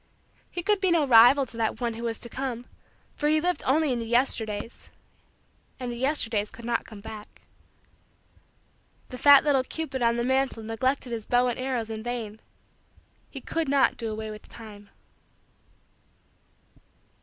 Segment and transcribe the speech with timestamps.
[0.49, 2.65] He could be no rival to that one who was to come
[3.15, 4.89] for he lived only in the Yesterdays
[5.79, 7.41] and the Yesterdays could not come back.
[9.09, 12.39] The fat little cupid on the mantle neglected his bow and arrows in vain;
[13.29, 14.89] he could not do away with time.